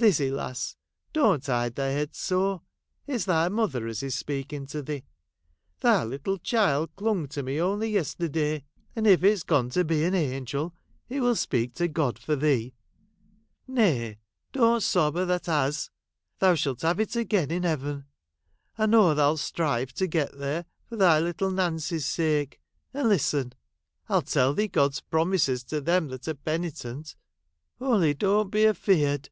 [0.00, 0.76] Lizzie, lass,
[1.12, 2.62] don't hide thy head so,
[3.06, 5.04] it 's thy mother as is speaking to thee.
[5.80, 8.64] Thy little child clung to me only yesterday;
[8.96, 11.20] and if it 's gone to be an Charlea Dickens.] SHOET CUTS ACKOSS THE GLOBE.
[11.20, 12.74] 65 angel, it will speak to God for thee.
[13.68, 14.18] Nay,
[14.52, 15.90] don't sob a that 'as;
[16.38, 18.06] thou shalt have it again in Heaven;
[18.78, 22.58] I know thou 'It strive to get there, for thy little Nancy's sake—
[22.94, 23.52] and listen!
[24.08, 27.16] I '11 tell thee God's promises to them that are penitent—
[27.82, 29.28] only doan't be afeard.'